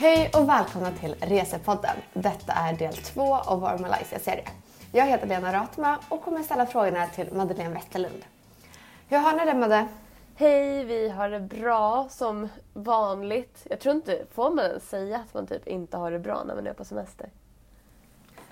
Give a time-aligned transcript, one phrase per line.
[0.00, 1.96] Hej och välkomna till Resepodden.
[2.12, 4.48] Detta är del två av vår Malaysia-serie.
[4.92, 8.24] Jag heter Lena Ratma och kommer ställa frågorna till Madeleine Wetterlund.
[9.08, 9.88] Hur har ni det Madde?
[10.36, 13.66] Hej, vi har det bra som vanligt.
[13.70, 16.54] Jag tror inte, får man ens säga att man typ inte har det bra när
[16.54, 17.30] man är på semester?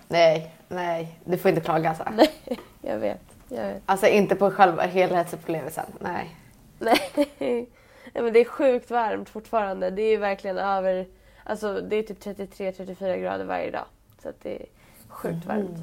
[0.09, 2.05] Nej, nej, du får inte klaga alltså.
[2.17, 2.31] Nej,
[2.81, 3.23] jag vet.
[3.49, 3.83] Jag vet.
[3.87, 6.37] Alltså inte på själva helhetsupplevelsen, nej.
[6.79, 7.29] Nej,
[8.15, 9.91] Nej, men det är sjukt varmt fortfarande.
[9.91, 11.07] Det är verkligen över,
[11.47, 13.85] alltså det är typ 33-34 grader varje dag.
[14.23, 14.67] Så att det är
[15.09, 15.79] sjukt varmt.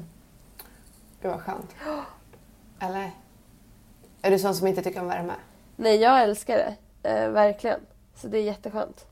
[1.22, 1.74] Gud vad skönt.
[2.80, 3.10] Eller?
[4.22, 5.32] Är du sån som inte tycker om värme?
[5.76, 6.74] Nej, jag älskar det.
[7.10, 7.80] Eh, verkligen.
[8.14, 9.06] Så det är jätteskönt.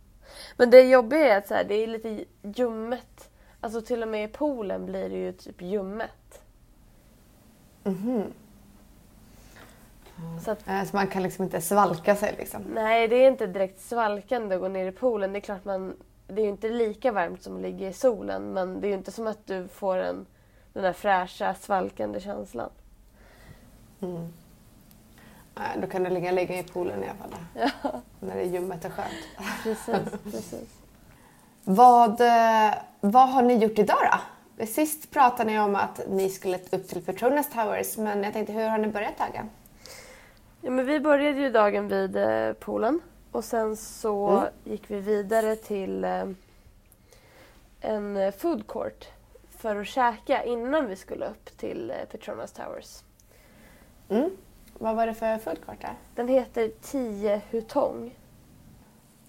[0.57, 3.31] Men det jobbiga är att så här, det är lite ljummet.
[3.61, 6.43] Alltså till och med i poolen blir det ju typ ljummet.
[7.85, 8.33] Mhm.
[10.45, 12.63] Så att, Eh, Så man kan liksom inte svalka sig liksom.
[12.63, 15.33] nej, det är inte direkt svalkande att gå ner i poolen.
[15.33, 15.97] Det är klart man...
[16.35, 18.95] Det är ju inte lika varmt som att ligga i solen men det är ju
[18.95, 20.27] inte som att du får en,
[20.73, 22.71] den där fräscha, svalkande känslan.
[24.01, 24.29] Mm.
[25.55, 27.39] Nej, då kan du ligga, ligga i poolen i alla fall.
[27.83, 29.09] Ja, När det är ljummet och skönt.
[29.63, 30.13] precis.
[30.33, 30.69] precis.
[31.65, 33.97] Vad, eh, vad har ni gjort idag
[34.57, 34.67] då?
[34.67, 38.69] Sist pratade ni om att ni skulle upp till Petronas Towers, men jag tänkte hur
[38.69, 39.51] har ni börjat dagen?
[40.61, 43.01] Ja, men vi började ju dagen vid eh, poolen
[43.33, 44.53] och sen så Mm.
[44.65, 46.25] gick vi vidare till eh,
[47.81, 49.09] en eh, food court
[49.59, 53.03] för att käka innan vi skulle upp till eh, Petronas Towers.
[54.09, 54.31] Mm.
[54.79, 55.95] Vad var det för food court där?
[56.15, 58.19] Den heter 10 Hutong.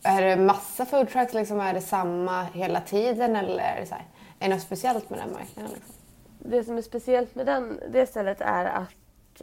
[0.03, 3.95] Är det massa food trucks, liksom, är det samma hela tiden eller är det, så
[3.95, 4.05] här,
[4.39, 5.71] är det något speciellt med den marknaden?
[5.73, 5.93] Liksom?
[6.39, 9.41] Det som är speciellt med den, det stället är att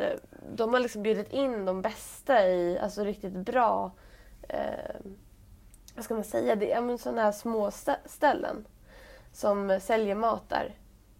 [0.54, 3.90] de har liksom bjudit in de bästa i, alltså riktigt bra,
[4.52, 5.00] eh,
[5.94, 8.66] vad ska man säga, det är sådana här små stä- ställen
[9.32, 10.74] som eh, säljer mat där.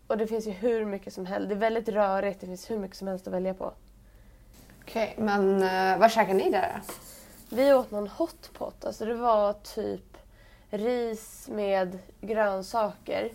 [0.06, 2.78] Och det finns ju hur mycket som helst, det är väldigt rörigt, det finns hur
[2.78, 3.72] mycket som helst att välja på.
[4.82, 6.94] Okej, men uh, vad käkar ni där då?
[7.56, 10.16] Vi åt någon hotpot, alltså det var typ
[10.70, 13.32] ris med grönsaker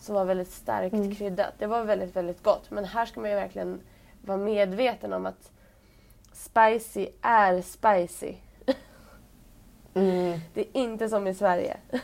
[0.00, 1.14] som var väldigt starkt Mm.
[1.14, 1.52] kryddat.
[1.58, 2.70] Det var väldigt, väldigt gott.
[2.70, 3.80] Men här ska man ju verkligen
[4.24, 5.50] vara medveten om att
[6.32, 8.34] spicy är spicy.
[9.94, 10.38] Mm.
[10.54, 11.76] Det är inte som i Sverige.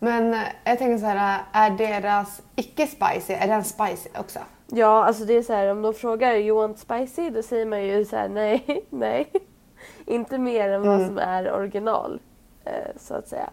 [0.00, 4.38] Men eh, jag tänker så här, är deras icke-spicy, är den spicy också?
[4.66, 7.30] Ja, alltså det är så här om de frågar you want spicy?
[7.30, 9.32] Då säger man ju så här nej, nej.
[10.06, 11.06] Inte mer än vad Mm.
[11.06, 12.20] som är original.
[12.64, 13.50] Eh, så att säga.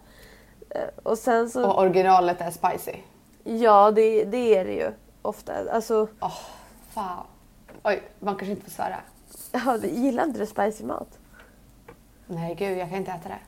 [0.70, 2.92] Eh, och sen så, Och originalet är spicy?
[3.44, 4.90] ja det, det är det ju
[5.22, 5.52] ofta.
[5.72, 6.38] Alltså, Åh,
[6.90, 7.24] fan.
[7.84, 8.96] Oj, man kanske inte får svära.
[9.52, 11.18] ja, gillar inte du spicy mat?
[12.26, 13.38] Nej, gud, jag kan inte äta det.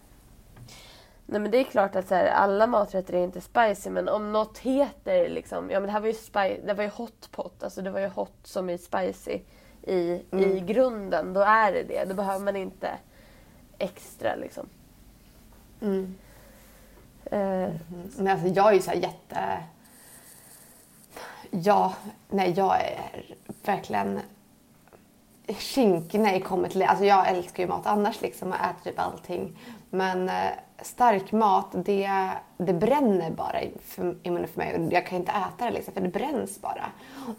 [1.26, 4.32] Nej men det är klart att så här, alla maträtter är inte spicy men om
[4.32, 7.62] något heter liksom, ja men det här var ju, spi- det var ju hot pot,
[7.62, 9.38] alltså det var ju hot som är spicy
[9.82, 10.66] i, i Mm.
[10.66, 12.04] grunden, då är det det.
[12.04, 12.90] Då behöver man inte
[13.78, 14.68] extra liksom.
[15.80, 16.14] Mm.
[17.24, 17.70] Eh,
[18.18, 19.58] Men alltså jag är ju så här jätte...
[21.50, 21.94] Ja,
[22.28, 23.24] nej jag är
[23.64, 24.20] verkligen
[26.44, 26.86] kommer till det.
[26.86, 29.58] Alltså jag älskar ju mat annars liksom och äter typ allting.
[29.90, 30.34] Men eh,
[30.82, 32.10] stark mat, det,
[32.58, 34.88] det bränner bara i, för, i munnen för mig.
[34.90, 36.84] Jag kan inte äta det liksom för det bränns bara.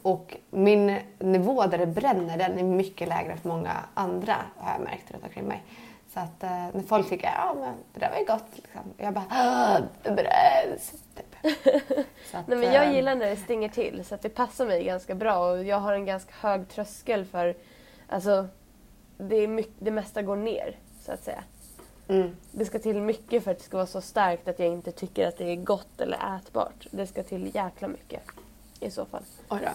[0.02, 4.72] Och min nivå där det bränner den är mycket lägre än för många andra har
[4.72, 5.64] jag märkt runt omkring mig.
[6.14, 8.82] Så att eh, när folk tycker ja men det där var ju gott liksom.
[8.98, 10.92] Jag bara "Ah, det bränns.
[11.16, 11.36] Typ.
[12.34, 14.84] Att, nej men jag eh, gillar när det stinger till så att det passar mig
[14.84, 17.56] ganska bra och jag har en ganska hög tröskel för,
[18.10, 18.48] alltså
[19.18, 21.44] det, är mycket, det mesta går ner så att säga.
[22.08, 22.36] Mm.
[22.52, 25.28] Det ska till mycket för att det ska vara så starkt att jag inte tycker
[25.28, 26.88] att det är gott eller ätbart.
[26.92, 28.22] Det ska till jäkla mycket
[28.80, 29.24] i så fall.
[29.50, 29.70] Oj då.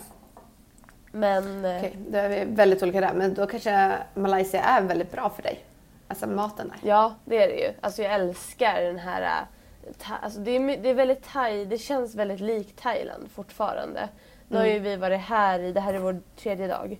[1.12, 3.14] Men eh, Okej, då är vi väldigt olika där.
[3.14, 5.64] Men då kanske Malaysia är väldigt bra för dig.
[6.08, 6.88] Alltså maten där.
[6.88, 7.72] ja, det är det ju.
[7.80, 9.22] Alltså jag älskar den här...
[9.22, 14.08] eh, alltså det, är, det är väldigt thai, det känns väldigt likt Thailand fortfarande.
[14.48, 16.98] Nu har ju vi varit här i, det här är vår tredje dag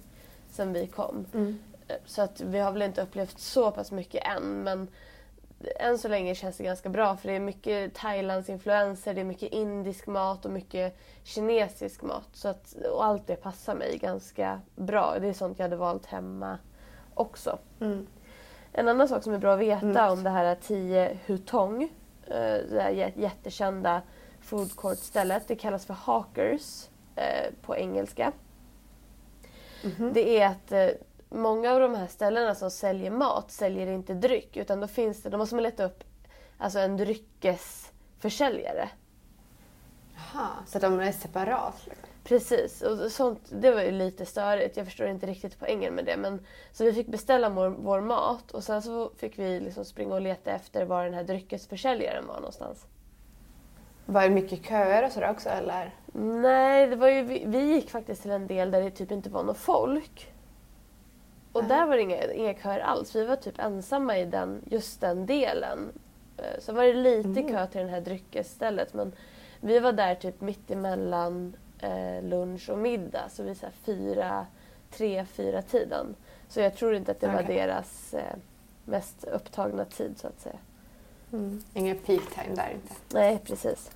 [0.55, 1.27] sedan vi kom.
[1.35, 1.59] Mm.
[1.89, 4.89] Eh, Så att vi har väl inte upplevt så pass mycket än men
[5.81, 9.25] än så länge känns det ganska bra för det är mycket Thailands influenser, det är
[9.25, 12.29] mycket indisk mat och mycket kinesisk mat.
[12.33, 15.17] Så att, och allt det passar mig ganska bra.
[15.21, 16.59] Det är sånt jag hade valt hemma
[17.15, 17.59] också.
[17.81, 18.07] Mm.
[18.73, 20.13] En annan sak som är bra att veta Mm.
[20.13, 21.83] om det här 10 Hutong,
[22.27, 22.31] eh,
[22.71, 24.03] det här jä- jättekända
[24.41, 28.33] food court-stället, det kallas för Hawkers eh, på engelska.
[29.85, 30.13] Mhm.
[30.13, 30.89] Det är att eh,
[31.29, 35.31] många av de här ställena som säljer mat säljer inte dryck utan då finns det,
[35.31, 36.05] då måste man leta upp
[36.59, 36.97] alltså en
[38.19, 38.89] försäljare.
[40.15, 41.75] Jaha, så de är separat?
[41.85, 42.09] Liksom.
[42.25, 44.77] Precis, och sånt, det var ju lite störigt.
[44.77, 46.17] Jag förstår inte riktigt poängen med det.
[46.17, 50.15] Men, så vi fick beställa vår, vår mat och sen så fick vi liksom springa
[50.15, 52.87] och leta efter var den här dryckesförsäljaren var någonstans.
[54.07, 55.95] Var det mycket köer och sådär också eller?
[56.43, 59.31] Nej, det var ju, vi, vi gick faktiskt till en del där det typ inte
[59.31, 60.33] var något folk.
[61.53, 61.69] Och Nej.
[61.69, 63.17] där var det inga, inga köer alls.
[63.17, 65.93] Vi var typ ensamma i den, just den delen.
[66.37, 67.49] Eh, Så var det lite Mm.
[67.49, 69.13] kö till det här dryckesstället men
[69.61, 73.29] vi var där typ mitt emellan eh, lunch och middag.
[73.31, 74.47] Så vi så fyra,
[74.91, 76.15] tre, fyra tiden.
[76.49, 77.57] Så jag tror inte att det var Okej.
[77.57, 78.37] deras eh,
[78.85, 80.57] mest upptagna tid så att säga.
[81.35, 81.63] Mm.
[81.75, 82.95] Ingen peak time där inte?
[83.13, 83.91] Nej, precis.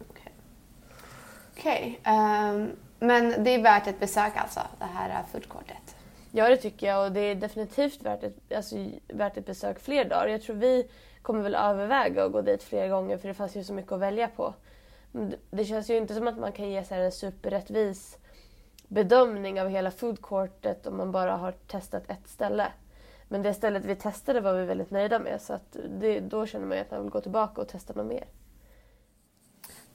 [1.56, 2.00] Okej.
[2.04, 5.96] ehm, men det är värt ett besök alltså, det här foodcourtet?
[6.32, 7.04] Ja, det tycker jag.
[7.06, 8.76] Och det är definitivt värt ett, alltså,
[9.08, 10.26] värt ett besök fler dagar.
[10.26, 10.88] Jag tror vi
[11.22, 14.00] kommer väl överväga att gå dit fler gånger för det fanns ju så mycket att
[14.00, 14.54] välja på.
[15.12, 18.18] Det- Det känns ju inte som att man kan ge så här en superrättvis
[18.88, 22.66] bedömning av hela foodcourtet om man bara har testat ett ställe.
[23.28, 26.66] Men det stället vi testade var vi väldigt nöjda med så att det, då känner
[26.66, 28.24] man ju att man vill gå tillbaka och testa något mer.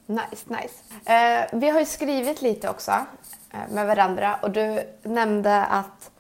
[0.05, 1.11] Nice, nice.
[1.13, 2.91] Eh, vi har ju skrivit lite också
[3.53, 6.11] eh, med varandra och du nämnde att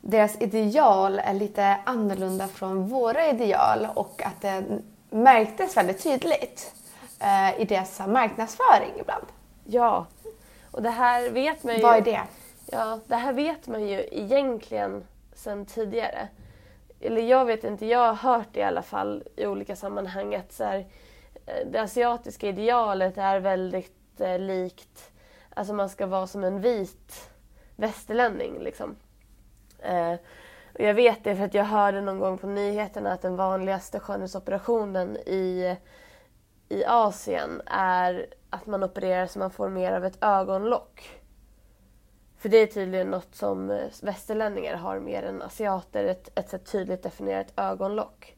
[0.00, 4.64] deras ideal är lite annorlunda från våra ideal och att det
[5.10, 6.74] märktes väldigt tydligt
[7.20, 9.26] eh, i deras marknadsföring ibland.
[9.64, 10.06] Ja,
[10.70, 11.82] och det här vet man ju...
[11.82, 12.22] Vad är det?
[12.66, 15.04] Ja, det här vet man ju egentligen
[15.38, 16.28] sen tidigare.
[17.00, 20.52] Eller jag vet inte, jag har hört det i alla fall i olika sammanhang att
[20.52, 20.86] så här,
[21.46, 25.12] eh, det asiatiska idealet är väldigt eh, likt,
[25.50, 27.30] alltså man ska vara som en vit
[27.76, 28.96] västerlänning liksom.
[29.78, 30.12] Eh,
[30.74, 34.00] och jag vet det för att jag hörde någon gång på nyheterna att den vanligaste
[34.00, 35.76] skönhetsoperationen i,
[36.68, 41.20] i Asien är att man opererar så man får mer av ett ögonlock.
[42.38, 46.72] För det är tydligen något som eh, västerlänningar har mer än asiater, ett, ett ett
[46.72, 48.36] tydligt definierat ögonlock.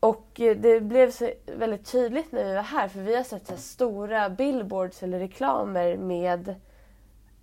[0.00, 3.46] Och eh, det blev så väldigt tydligt när vi var här för vi har sett
[3.46, 6.54] så stora billboards eller reklamer med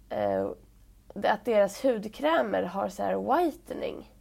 [0.09, 0.49] eh,
[1.23, 4.11] att deras hudkrämer har så här whitening.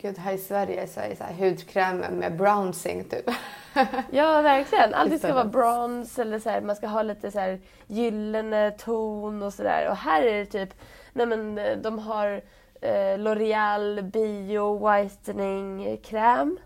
[0.00, 3.30] Gud, här i Sverige så är det så här hudkräm med browsing typ.
[4.10, 4.94] Ja, verkligen.
[4.94, 9.42] Allting ska vara bronze eller så här, man ska ha lite så här gyllene ton
[9.42, 9.88] och sådär.
[9.90, 10.74] Och här är det typ,
[11.12, 12.40] nej men eh, de har
[12.80, 16.58] eh, L'Oreal Bio Whitening kräm.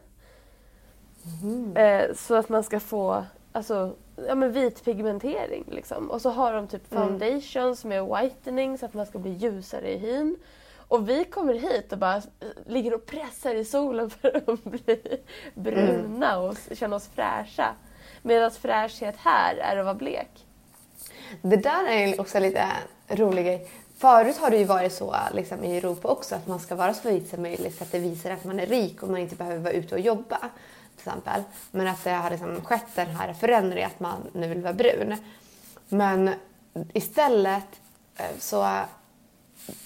[1.76, 3.94] Eh, så att man ska få alltså,
[4.29, 5.64] ja, men vit pigmentering.
[5.70, 6.11] Liksom.
[6.11, 7.05] Och så har de typ Mm.
[7.08, 10.37] foundations med whitening så att man ska bli ljusare i hyn.
[10.93, 12.23] Och vi kommer hit och bara
[12.67, 15.21] ligger och pressar i solen för att bli
[15.55, 17.75] bruna och s- känna oss fräscha.
[18.23, 20.47] Medan fräschhet här är att vara blek.
[21.43, 22.67] Det där är också lite
[23.09, 23.71] rolig grej.
[23.97, 27.09] Förut har det ju varit så liksom, i Europa också att man ska vara så
[27.09, 29.59] vit som möjligt så att det visar att man är rik och man inte behöver
[29.59, 30.39] vara ute och jobba.
[30.39, 31.43] Till exempel.
[31.71, 35.17] Men att det har liksom skett den här förändringen att man nu vill vara brun.
[35.89, 36.31] Men
[36.93, 37.81] istället
[38.17, 38.79] eh, så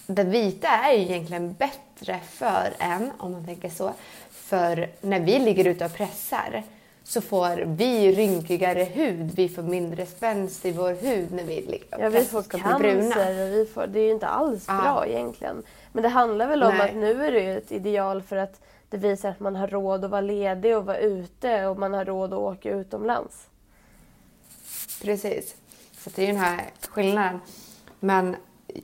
[0.06, 3.93] det vita är ju egentligen bättre för en, om man tänker så.
[4.31, 6.62] För när vi ligger ute och pressar
[7.05, 11.94] så får vi rynkigare hud, vi får mindre spänst i vår hud när vi ligger
[11.94, 14.81] och Ja, vi får cancer vi får, det är ju inte alls Ja.
[14.82, 15.62] bra egentligen.
[15.93, 16.91] Men det handlar väl om Nej.
[16.91, 18.60] att nu är det ju ett ideal för att
[18.91, 22.05] det visar att man har råd att vara ledig och vara ute och man har
[22.05, 23.46] råd att åka utomlands.
[25.03, 25.56] Precis.
[25.98, 27.41] Så det är ju den här skillnaden.
[28.00, 28.36] Men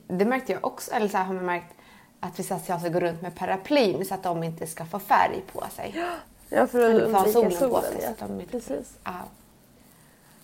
[0.07, 1.73] det märkte jag också, eller så här har man märkt
[2.19, 5.63] att vissa asiater går runt med paraplyn så att de inte ska få färg på
[5.75, 6.03] sig.
[6.49, 7.81] Ja, för att undvika solen på solen.
[7.83, 8.09] sig, så ja.
[8.09, 8.97] att de inte- Precis.
[9.03, 9.11] Ja.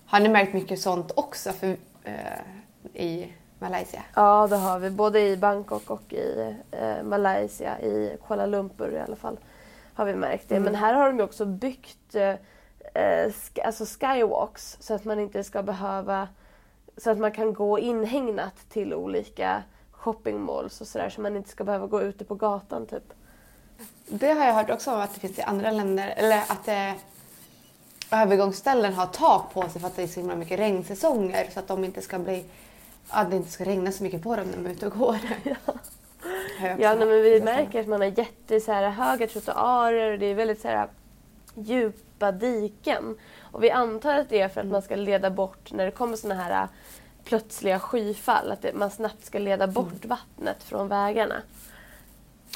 [0.06, 2.14] Har ni märkt mycket sånt också för, eh,
[2.94, 4.04] i Malaysia?
[4.16, 4.90] Ja, det har vi.
[4.90, 9.38] Både i Bangkok och i eh, Malaysia, i Kuala Lumpur i alla fall,
[9.94, 10.56] har vi märkt det.
[10.56, 10.64] Mm.
[10.72, 12.30] Men här har de ju också byggt eh,
[12.94, 16.28] eh, sk- alltså skywalks så att man inte ska behöva
[17.02, 21.64] så att man kan gå inhägnat till olika shoppingmalls och sådär så man inte ska
[21.64, 23.14] behöva gå ute på gatan typ.
[24.08, 26.14] Det har jag hört också att det finns i andra länder.
[26.18, 26.94] Eller att eh,
[28.12, 31.48] övergångsställen har tak på sig för att det är så himla mycket regnsäsonger.
[31.54, 32.46] Så att de inte ska bli...
[33.08, 35.18] Att det inte ska regna så mycket på dem när de är ute och går.
[36.62, 40.26] Ja, nej, men vi märker att man har jätte så här, höga trottoarer och det
[40.26, 40.88] är väldigt så här,
[41.64, 43.18] djupa diken.
[43.52, 46.16] Och vi antar att det är för att man ska leda bort, när det kommer
[46.16, 46.70] såna här äh,
[47.24, 51.42] plötsliga skyfall, att det, man snabbt ska leda bort vattnet från vägarna.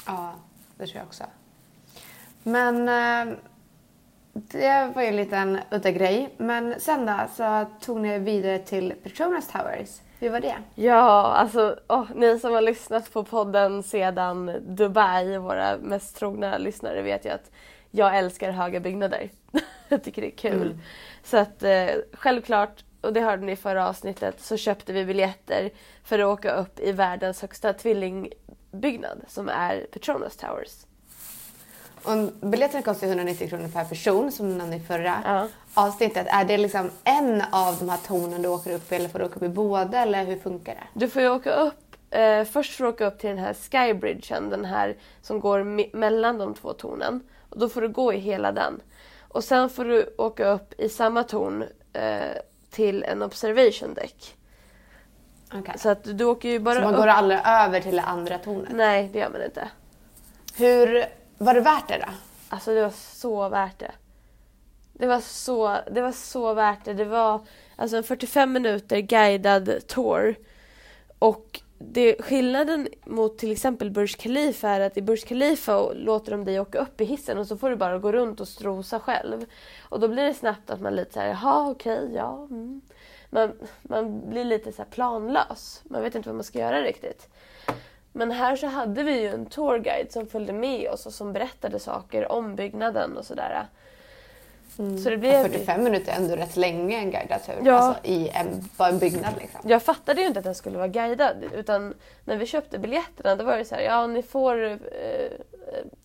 [0.06, 0.34] Ja,
[0.76, 1.24] det tror jag också.
[2.42, 3.34] Men eh,
[4.32, 6.34] det var ju en liten udda grej.
[6.36, 10.00] Men sen då så tog ni vidare till Petronas Towers.
[10.18, 10.56] Hur var det?
[10.74, 17.02] Ja, alltså åh, ni som har lyssnat på podden sedan Dubai, våra mest trogna lyssnare,
[17.02, 17.50] vet ju att
[17.96, 19.30] jag älskar höga byggnader.
[19.88, 20.62] jag tycker det är kul.
[20.66, 20.78] Mm.
[21.24, 25.70] Så att eh, självklart, och det hörde ni i förra avsnittet, så köpte vi biljetter
[26.04, 30.72] för att åka upp i världens högsta tvillingbyggnad som är Petronas Towers.
[32.02, 35.48] Och biljetterna kostar 190 kronor per person som du nämnde i förra Ja.
[35.74, 36.26] avsnittet.
[36.30, 39.24] Är det liksom en av de här tornen du åker upp i eller får du
[39.24, 41.00] åka upp i båda eller hur funkar det?
[41.00, 44.50] Du får ju åka upp, eh, först får du åka upp till den här skybridgen,
[44.50, 47.20] den här som går me- mellan de två tornen.
[47.54, 48.80] Och då får du gå i hela den.
[49.28, 52.18] Och sen får du åka upp i samma torn eh,
[52.70, 54.36] till en observation deck.
[55.54, 55.74] Okej.
[55.78, 57.00] Så att du åker ju bara Så man upp.
[57.00, 58.72] går aldrig över till det andra tornet?
[58.72, 59.68] Nej, det gör man inte.
[60.56, 61.04] Hur,
[61.38, 62.12] var det värt det då?
[62.48, 63.90] Alltså det var så värt det.
[64.92, 66.94] Det var så, det var så värt det.
[66.94, 67.40] Det var
[67.76, 70.34] alltså en 45 minuter guidad tour.
[71.18, 76.44] Och det, skillnaden mot till exempel Burj Khalifa är att i Burj Khalifa låter de
[76.44, 79.44] dig åka upp i hissen och så får du bara gå runt och strosa själv.
[79.82, 82.46] Och då blir det snabbt att man lite så här, jaha okej, ja.
[82.50, 82.80] Mm.
[83.30, 83.52] Man,
[83.82, 85.82] man blir lite så här planlös.
[85.84, 87.28] Man vet inte vad man ska göra riktigt.
[88.12, 91.78] Men här så hade vi ju en tourguide som följde med oss och som berättade
[91.78, 93.66] saker om byggnaden och sådär.
[94.76, 95.42] Så det blev...
[95.42, 97.54] 45 minuter är ändå rätt länge en guidad tur.
[97.64, 97.74] Ja.
[97.74, 99.60] Alltså i en, bara en byggnad liksom.
[99.64, 103.44] Jag fattade ju inte att den skulle vara guidad utan när vi köpte biljetterna då
[103.44, 104.78] var det så här, ja ni får eh,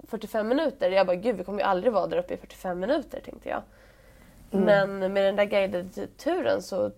[0.07, 0.91] 45 minuter.
[0.91, 3.61] Jag bara, gud vi kommer ju aldrig vara där uppe i 45 minuter tänkte jag.
[4.51, 6.91] Men med den där guidade turen så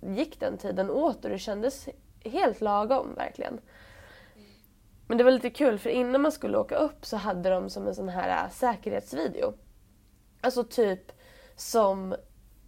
[0.00, 1.88] gick den tiden åt och det kändes
[2.24, 3.60] helt lagom verkligen.
[5.06, 7.86] Men det var lite kul för innan man skulle åka upp så hade de som
[7.86, 9.52] en sån här äh, säkerhetsvideo.
[10.42, 11.12] Alltså typ
[11.56, 12.12] som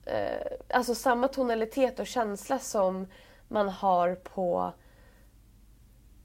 [0.04, 3.06] eh, alltså samma tonalitet och känsla som
[3.48, 4.72] man har på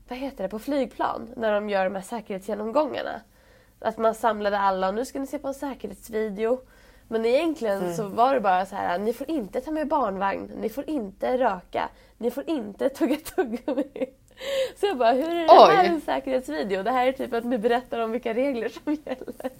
[0.09, 3.21] vad heter det, på flygplan när de gör de här säkerhetsgenomgångarna.
[3.79, 6.61] Att man samlade alla och nu ska ni se på en säkerhetsvideo.
[7.07, 10.69] Men egentligen så var det bara så här, ni får inte ta med barnvagn, ni
[10.69, 14.09] får inte röka, ni får inte tugga tuggummi.
[14.79, 15.75] Så jag bara, hur är det Oj.
[15.75, 16.83] här en säkerhetsvideo?
[16.83, 19.51] Det här är typ att ni berättar om vilka regler som gäller.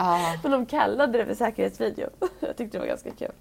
[0.00, 0.34] Ja.
[0.42, 2.08] Men de kallade det för säkerhetsvideo.
[2.40, 3.32] Jag tyckte det var ganska kul.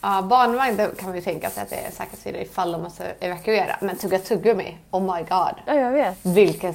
[0.00, 3.76] Ja, barnvagn då kan ju tänka sig att det är säkerhetsvideo ifall de måste evakuera.
[3.80, 5.54] Men tugga tuggummi, oh my god.
[5.66, 6.26] Ja, jag vet.
[6.26, 6.74] Vilken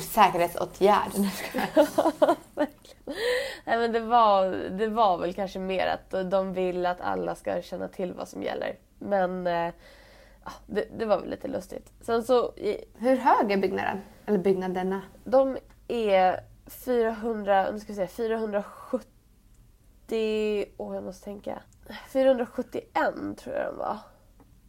[0.00, 1.10] säkerhetsåtgärd.
[3.64, 7.62] Nej, men det, var, det var väl kanske mer att de vill att alla ska
[7.62, 8.76] känna till vad som gäller.
[8.98, 9.72] Men eh,
[10.66, 11.92] det, det var väl lite lustigt.
[12.00, 14.00] Sen så, i, Hur hög är byggnaden?
[14.26, 15.02] Eller byggnaderna?
[15.24, 16.40] de är
[16.70, 19.08] 400, nu ska vi se, 470...
[20.76, 21.62] Åh, jag måste tänka.
[22.08, 22.84] 471
[23.38, 23.98] tror jag de var.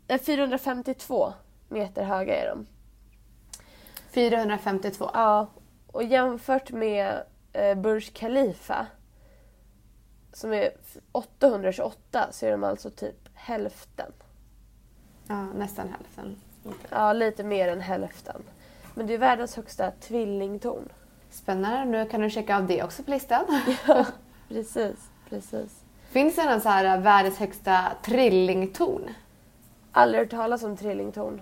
[0.08, 1.34] Nej, 452
[1.70, 2.66] meter höga är de.
[4.12, 5.10] 452.
[5.14, 5.48] Ja,
[5.88, 8.88] och jämfört med eh, Burj Khalifa
[10.34, 14.12] som är f- 828 så är de alltså typ hälften.
[15.28, 16.36] Ja, nästan hälften.
[16.90, 18.44] Ja, lite mer än hälften.
[18.96, 20.90] Men det är världens högsta tvillingtorn.
[21.32, 21.86] Spännande.
[21.86, 23.46] Nu kan du checka av det också på listan.
[24.50, 24.96] Precis,
[25.30, 25.72] precis.
[26.10, 29.10] Finns det någon så här äh, världens högsta trillingtorn?
[29.92, 31.42] Aldrig hört talas om trillingtorn.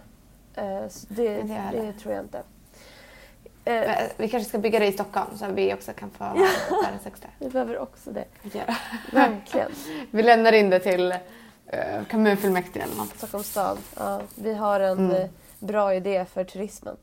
[0.55, 0.63] Eh,
[1.07, 1.41] det,
[1.71, 2.37] det tror jag inte.
[2.37, 2.47] Men,
[3.83, 6.23] Eh, Vi kanske ska bygga det i Stockholm så att vi också kan få
[6.83, 7.27] världens högsta.
[7.39, 8.25] vi behöver också det.
[8.53, 8.61] Ja.
[9.11, 9.71] Verkligen.
[10.11, 11.13] Vi lämnar in det till
[12.11, 13.17] kommunfullmäktige eller något.
[13.17, 13.77] Stockholms stad.
[13.97, 15.11] Ja, vi har en Mm.
[15.21, 15.29] eh,
[15.59, 16.97] bra idé för turismen.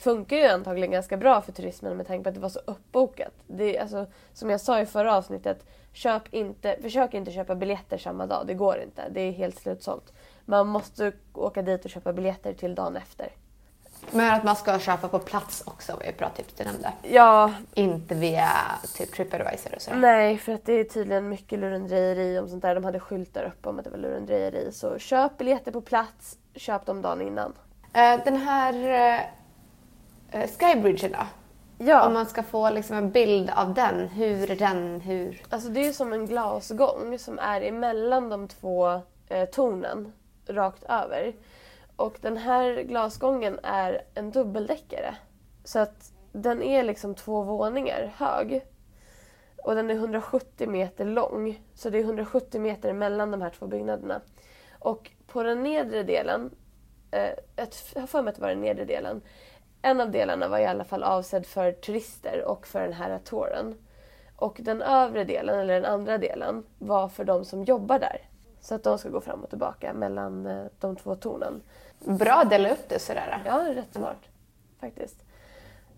[0.00, 3.32] Funkar ju antagligen ganska bra för turismen med tanke på att det var så uppbokat.
[3.46, 7.98] Det är, alltså, som jag sa i förra avsnittet, köp inte, försök inte köpa biljetter
[7.98, 8.46] samma dag.
[8.46, 9.02] Det går inte.
[9.10, 10.12] Det är helt slutsålt.
[10.44, 13.28] Man måste åka dit och köpa biljetter till dagen efter.
[14.10, 16.92] Men att man ska köpa på plats också var ju ett bra tips du nämnde.
[17.02, 18.48] Ja, Inte via
[18.94, 19.98] typ Tripadvisor och sådär.
[19.98, 22.74] nej för att det är tydligen mycket lurendrejeri om sånt där.
[22.74, 24.72] De hade skyltar uppe om att det var lurendrejeri.
[24.72, 27.52] Så köp biljetter på plats, köp dem dagen innan.
[27.92, 28.74] Eh, den här
[30.34, 31.26] uh, Skybridgen då?
[31.84, 32.06] Ja.
[32.06, 34.08] Om man ska få liksom en bild av den.
[34.08, 35.00] Hur den?
[35.00, 35.42] Hur?
[35.48, 40.12] Alltså det är som en glasgång som är emellan de två eh, tornen
[40.46, 41.32] rakt över.
[41.96, 45.14] Och den här glasgången är en dubbeldäckare.
[45.64, 48.66] Så att den är liksom två våningar hög.
[49.64, 51.62] Och den är 170 meter lång.
[51.74, 54.20] Så det är 170 meter mellan de här två byggnaderna.
[54.78, 56.50] Och på den nedre delen,
[57.10, 59.22] eh, jag har för mig att det var den nedre delen.
[59.82, 63.74] En av delarna var i alla fall avsedd för turister och för den här touren.
[64.36, 68.20] Och den övre delen, eller den andra delen, var för de som jobbar där.
[68.60, 71.62] Så att de ska gå fram och tillbaka mellan eh, de två tornen.
[71.98, 73.42] Bra att dela upp det sådär.
[73.46, 74.28] Ja, rätt smart
[74.80, 75.24] faktiskt.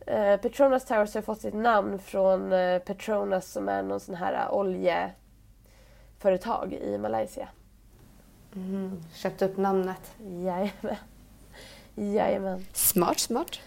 [0.07, 4.55] Eh, Petronas Towers har fått sitt namn från eh, Petronas som är någon sån här
[4.55, 7.49] oljeföretag i Malaysia.
[8.57, 10.13] Mm, köpt upp namnet.
[10.19, 10.97] Jajamän.
[11.95, 12.65] Jajamän.
[12.73, 13.61] Smart, smart.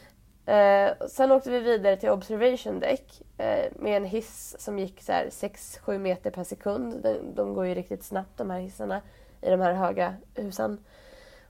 [0.46, 5.98] Eh, sen åkte vi vidare till Observation Deck eh, med en hiss som gick 6-7
[5.98, 7.04] meter per sekund.
[7.04, 9.02] De, de, går ju riktigt snabbt de här hissarna
[9.42, 10.78] i de här höga husen.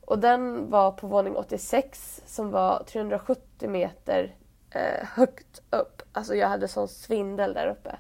[0.06, 4.36] Och den var på våning 86 som var 370 meter
[4.72, 6.02] eh, högt upp.
[6.12, 7.96] Alltså jag hade sån svindel där uppe.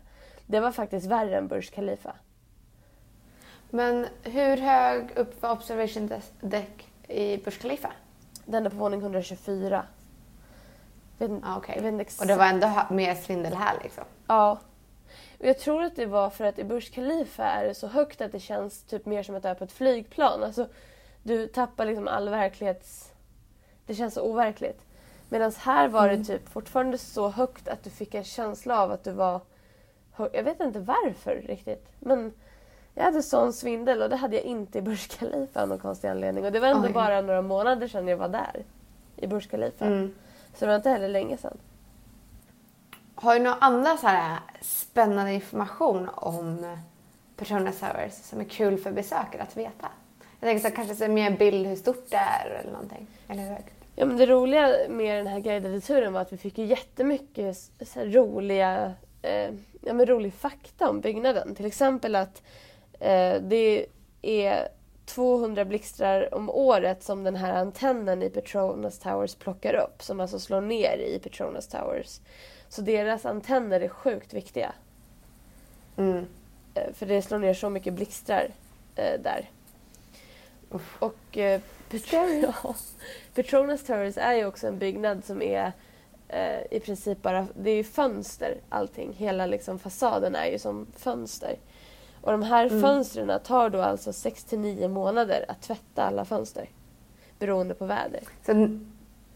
[0.45, 2.15] Det var faktiskt värre än Burj Khalifa.
[3.75, 6.09] Men hur hög upp var Observation
[6.41, 7.91] Deck i Burj Khalifa?
[8.45, 9.85] Den är på våning 124.
[11.17, 12.03] Vet, ah, okay.
[12.19, 14.03] Och det var ändå mer svindel här liksom?
[14.27, 14.59] Ja.
[15.39, 18.21] Och jag tror att det var för att i Burj Khalifa är det så högt
[18.21, 20.43] att det känns typ mer som att du är på ett flygplan.
[20.43, 20.67] Alltså,
[21.23, 23.11] du tappar liksom all verklighets...
[23.85, 24.81] Det känns så overkligt.
[25.29, 26.19] Medan här var mm.
[26.19, 29.41] det typ fortfarande så högt att du fick en känsla av att du var...
[30.17, 31.87] Jag vet inte varför riktigt.
[31.99, 32.33] Men
[32.95, 36.07] jag hade sån svindel och det hade jag inte i Burj Khalifa av någon konstig
[36.07, 36.45] anledning.
[36.45, 36.93] Och det var ändå Oj.
[36.93, 38.63] bara några månader sedan jag var där.
[39.15, 39.85] I Burj Khalifa.
[39.85, 40.13] Mm.
[40.53, 41.57] Så det var inte heller länge sedan.
[43.15, 46.77] Har du några andra så här spännande information om
[47.35, 49.87] Petronas Towers som är kul för besökare att veta?
[50.39, 53.07] Jag tänker så kanske så mer bild hur stort det är eller någonting.
[53.27, 53.73] Eller hur högt.
[53.95, 57.57] Ja, men det roliga med den här guidade turen var att vi fick ju jättemycket
[57.81, 59.49] så roliga, eh,
[59.81, 61.55] ja, men rolig fakta om byggnaden.
[61.55, 62.41] Till exempel att
[63.41, 63.85] det
[64.21, 64.67] är
[65.05, 70.03] 200 blixtrar om året som den här antennen i Petronas Towers plockar upp.
[70.03, 72.19] Som alltså slår ner i Petronas Towers.
[72.69, 74.73] Så deras antenner är sjukt viktiga.
[75.97, 76.25] Mm.
[76.73, 78.51] Eh, för det slår ner så mycket blixtrar
[78.95, 79.49] eh, där.
[80.69, 80.97] Uff.
[80.99, 82.53] Och eh, Petron
[83.35, 85.71] Petronas Towers är ju också en byggnad som är
[86.27, 89.13] eh, i princip bara, det är ju fönster allting.
[89.13, 91.55] Hela liksom fasaden är ju som fönster.
[92.25, 92.81] Och de här mm.
[92.81, 96.69] fönstren tar då alltså 6 till 9 månader att tvätta alla fönster.
[97.39, 98.21] Beroende på väder.
[98.45, 98.79] Så,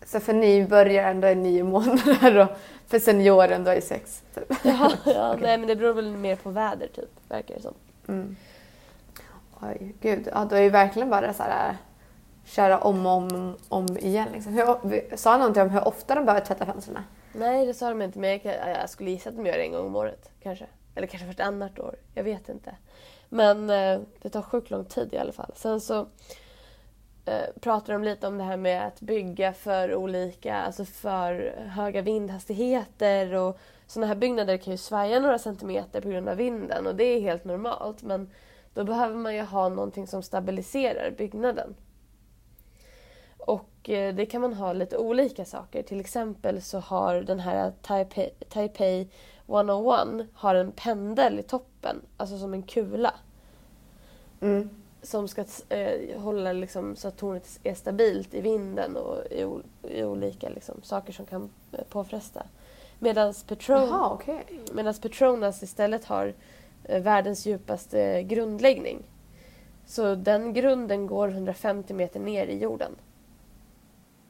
[0.05, 2.47] så för nybörjare ändå är nio månader och
[2.87, 4.23] för senioren då är sex?
[4.35, 4.43] Typ.
[4.63, 5.41] Ja, ja okay.
[5.41, 7.73] nej men det beror väl mer på väder typ, verkar det som.
[8.07, 8.35] Mm.
[9.61, 10.29] Oj, gud.
[10.33, 11.77] Ja, då är ju verkligen bara så här
[12.45, 14.27] köra om och om, om igen.
[14.33, 14.53] Liksom.
[14.53, 17.03] Hur, sa han någonting om hur ofta de behöver tvätta fönstren?
[17.33, 18.19] Nej, det sa de inte.
[18.19, 18.41] Men jag,
[18.81, 20.29] jag skulle gissa att de gör det en gång om året.
[20.43, 20.65] Kanske.
[20.95, 21.95] Eller kanske vartannat år.
[22.13, 22.75] Jag vet inte.
[23.29, 25.51] Men eh, det tar sjukt lång tid i alla fall.
[25.55, 26.07] Sen så
[27.25, 32.01] eh, pratar de lite om det här med att bygga för olika, alltså för höga
[32.01, 36.95] vindhastigheter och sådana här byggnader kan ju svaja några centimeter på grund av vinden och
[36.95, 38.03] det är helt normalt.
[38.03, 38.29] Men
[38.73, 41.75] då behöver man ju ha någonting som stabiliserar byggnaden.
[43.37, 45.83] Och eh, det kan man ha lite olika saker.
[45.83, 49.09] Till exempel så har den här Taipei, Taipei
[49.49, 53.13] 101 har en pendel i toppen, alltså som en kula.
[54.41, 54.69] Mm.
[55.01, 59.47] Som ska eh, hålla liksom, så att tornet är stabilt i vinden och i,
[59.83, 62.45] i olika liksom, saker som kan eh, påfresta.
[62.99, 64.43] Medan Petron okay.
[65.01, 66.33] Petronas istället har
[66.83, 69.03] eh, världens djupaste grundläggning.
[69.85, 72.95] Så den grunden går 150 meter ner i jorden.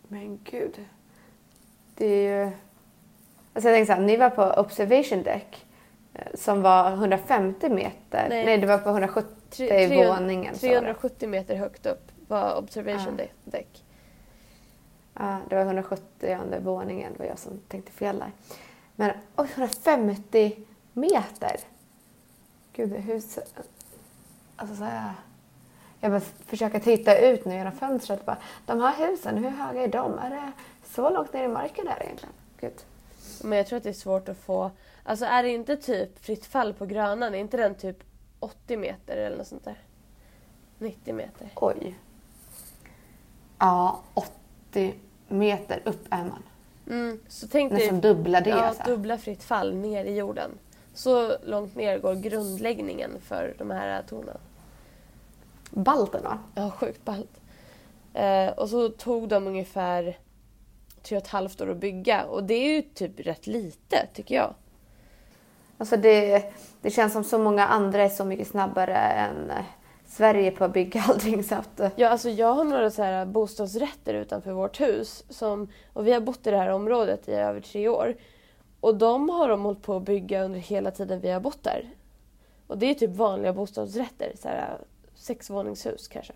[0.08, 0.86] Men gud.
[1.95, 2.51] Det är ju
[3.54, 5.66] Alltså jag tänkte så här, ni var på observation deck
[6.14, 8.26] eh, som var 150 meter.
[8.30, 10.56] Nej, Nej det var på 170 300, våningen.
[10.56, 13.50] 370 meter högt upp var observation ah.
[13.52, 13.84] deck.
[15.14, 17.14] Ja, det var 170 under våningen.
[17.14, 18.32] Det var jag som tänkte fel där.
[18.96, 20.52] Men oj, 150
[20.94, 21.60] meter!
[22.74, 23.22] Gud, hur...
[24.56, 25.14] Alltså så här,
[26.00, 28.26] jag bara försöker titta ut nu genom fönstret.
[28.26, 30.20] Bara, de här husen, hur höga är de?
[30.20, 30.52] Är det
[30.86, 32.34] så långt ner i marken där egentligen?
[32.60, 32.84] Gud.
[33.44, 34.72] Men jag tror att det är svårt att få...
[35.04, 38.04] Alltså är det inte typ fritt fall på Grönan, är inte den typ
[38.39, 39.78] 80 meter eller något sånt där?
[40.78, 41.50] 90 meter.
[41.56, 41.96] Oj.
[43.60, 44.96] Ja, 80
[45.28, 46.44] meter upp är man.
[46.89, 48.50] Mm, så tänk Nästan dig, dubbla det.
[48.50, 48.84] Ja, alltså.
[48.84, 50.52] dubbla fritt fall ner i jorden.
[50.94, 54.38] Så långt ner går grundläggningen för de här tornen.
[55.70, 56.39] Ballt va?
[56.56, 57.42] Ja, sjukt ballt.
[58.13, 60.18] Eh, och så tog de ungefär
[61.04, 64.36] tre och ett halvt år att bygga och det är ju typ rätt lite tycker
[64.36, 64.54] jag.
[65.78, 69.66] Alltså det, det känns som så många andra är så mycket snabbare än eh,
[70.08, 71.44] Sverige på att bygga allting.
[71.44, 71.80] Så att...
[71.80, 71.90] Eh.
[71.96, 76.20] Ja, alltså jag har några så här bostadsrätter utanför vårt hus som, och vi har
[76.20, 78.16] bott i det här området i över tre år.
[78.80, 81.90] Och de har de hållit på att bygga under hela tiden vi har bott där.
[82.68, 84.78] Och det är typ vanliga bostadsrätter, så här,
[85.16, 86.34] sexvåningshus kanske.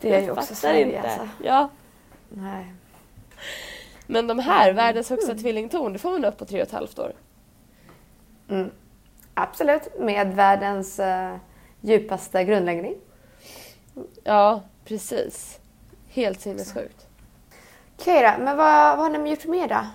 [0.00, 1.00] Det är ju också Sverige inte.
[1.00, 1.28] alltså.
[1.42, 1.68] Ja,
[2.28, 2.74] Nej.
[4.06, 6.98] Men de här, världens högsta tvillingtorn, det får man upp på tre och ett halvt
[6.98, 7.12] år.
[8.48, 8.70] Mm.
[9.34, 11.36] Absolut, med världens eh,
[11.80, 12.94] djupaste grundläggning.
[14.24, 15.60] Ja, precis.
[16.08, 17.06] Helt sinnessjukt.
[17.98, 19.86] Okej då, men vad, vad har ni gjort mer då?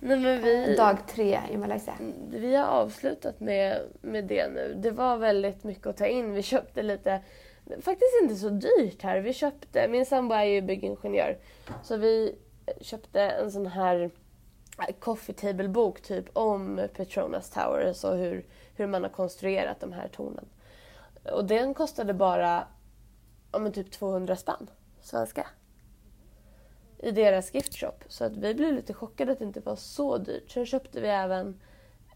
[0.00, 1.94] Nej, vi, Dag tre i Malaysia.
[2.30, 4.74] vi har avslutat med, med det nu.
[4.82, 6.32] Det var väldigt mycket att ta in.
[6.32, 7.20] Vi köpte lite,
[7.66, 9.18] faktiskt inte så dyrt här.
[9.18, 11.38] Vi köpte, min sambo är ju byggingenjör,
[11.82, 12.34] så vi
[12.80, 14.10] köpte en sån här
[14.88, 20.08] eh, coffee table-bok typ om Petronas Towers och hur, hur man har konstruerat de här
[20.08, 20.48] tornen.
[21.32, 22.68] Och den kostade bara
[23.52, 25.46] ja, men typ 200 spänn svenska
[26.98, 28.04] i deras giftshop.
[28.08, 30.50] Så att vi blev lite chockade att det inte var så dyrt.
[30.50, 31.60] Sen köpte vi även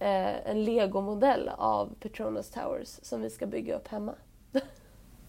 [0.01, 4.15] eh, en legomodell av Petronas Towers som vi ska bygga upp hemma.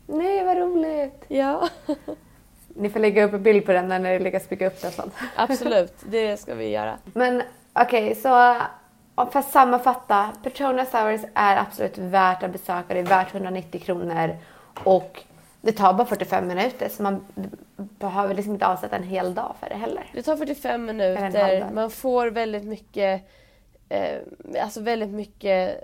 [0.07, 1.25] Nej, vad roligt!
[1.27, 1.69] Ja,
[2.75, 4.91] Ni får lägga upp en bild på den när ni lyckas bygga upp den.
[4.91, 5.13] Sånt.
[5.35, 5.93] absolut.
[6.05, 6.97] Det ska vi göra.
[7.13, 7.41] Men
[7.73, 8.55] okej, så
[9.15, 10.29] om- för att sammanfatta.
[10.43, 12.93] Petronas Towers är absolut värt att besöka.
[12.93, 14.37] Det är värt 190 kronor
[14.83, 15.23] och
[15.61, 17.25] det tar bara 45 minuter så man
[17.75, 20.09] behöver liksom inte avsätta en hel dag för det heller.
[20.13, 21.69] Det tar 45 Eller en minuter.
[21.73, 23.21] Man får väldigt mycket,
[23.89, 24.17] eh,
[24.63, 25.83] alltså väldigt mycket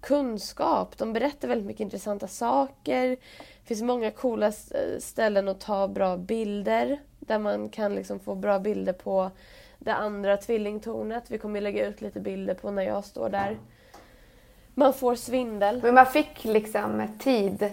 [0.00, 0.98] kunskap.
[0.98, 3.16] De berättar väldigt mycket intressanta saker.
[3.66, 4.52] Det finns många coola
[5.00, 7.00] ställen att ta bra bilder.
[7.20, 9.30] Där man kan liksom få bra bilder på
[9.78, 11.24] det andra tvillingtornet.
[11.28, 13.58] Vi kommer lägga ut lite bilder på när jag står där.
[14.74, 15.80] Man får svindel.
[15.82, 17.70] Men man fick liksom tid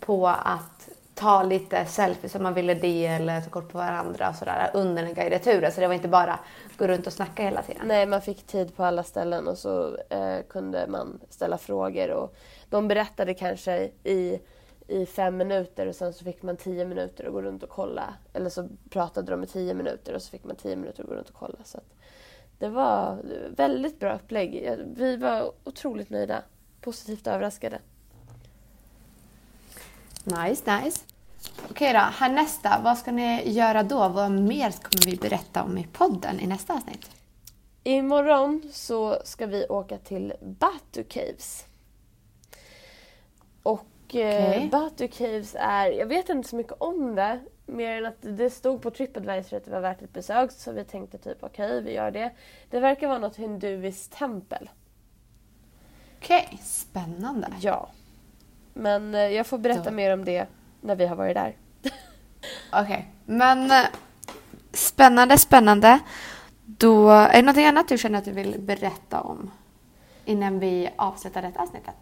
[0.00, 4.34] på att ta lite selfies om man ville det eller ta kort på varandra och
[4.34, 5.72] sådär under den guidade turen.
[5.72, 6.38] Så det var inte bara
[6.78, 7.82] gå runt och snacka hela tiden.
[7.86, 12.10] Nej, man fick tid på alla ställen och så eh, kunde man ställa frågor.
[12.10, 12.34] Och
[12.70, 14.38] de berättade kanske i,
[14.88, 18.14] i fem minuter och sen så fick man tio minuter att gå runt och kolla.
[18.32, 21.14] Eller så pratade de i tio minuter och så fick man tio minuter att gå
[21.14, 21.58] runt och kolla.
[21.64, 21.80] Så
[22.58, 23.18] det var
[23.56, 24.78] väldigt bra upplägg.
[24.96, 26.42] Vi var otroligt nöjda.
[26.80, 27.78] Positivt överraskade.
[30.24, 31.00] Nice, nice.
[31.70, 32.80] Okej då, härnästa.
[32.84, 34.08] Vad ska ni göra då?
[34.08, 37.10] Vad mer kommer vi berätta om i podden i nästa avsnitt?
[37.84, 41.66] Imorgon så ska vi åka till Batu Caves.
[43.62, 44.68] Och eh, Okej.
[44.72, 48.82] Batu Caves är, jag vet inte så mycket om det, mer än att det stod
[48.82, 52.10] på Tripadvisor att det var värt ett besök så vi tänkte typ okej, vi gör
[52.10, 52.30] det.
[52.70, 54.70] Det verkar vara något hinduiskt tempel.
[56.18, 57.48] Okej, spännande.
[57.60, 57.88] Ja.
[58.74, 60.46] Men eh, jag får berätta Då- mer om det
[60.80, 61.56] när vi har varit där.
[62.72, 63.86] Okej, men eh,
[64.72, 65.98] spännande, spännande.
[66.64, 69.50] Då, är det något annat du känner att du vill berätta om
[70.24, 71.94] innan vi avslutar detta avsnittet?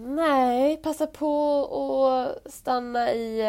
[0.00, 1.66] Nej, passa på
[2.06, 3.40] att stanna i,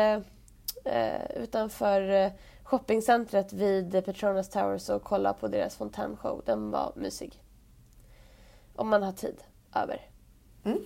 [0.86, 2.32] eh, utanför eh,
[2.64, 6.42] shoppingcentret vid Petronas Towers och kolla på deras fontänshow.
[6.46, 7.44] Den var mysig.
[8.76, 9.38] Om man har tid
[9.76, 10.02] över.
[10.64, 10.80] Mm.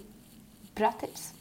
[0.75, 1.33] Bra tips.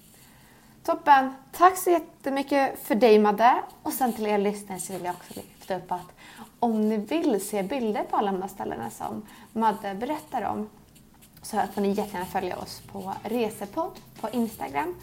[0.84, 1.32] Toppen.
[1.52, 3.62] Tack så jättemycket för dig Madde.
[3.82, 6.12] Och sen till er lyssnare så vill jag också lyfta upp att
[6.58, 10.70] om ni vill se bilder på alla de här ställena som Madde berättar om
[11.42, 14.94] så får ni jättegärna följa oss på Resepodd på Instagram.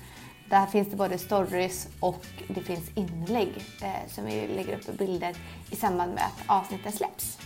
[0.49, 5.35] Där finns det både stories och det finns inlägg eh, som vi lägger upp bilder
[5.71, 7.37] i samband med att avsnittet släpps.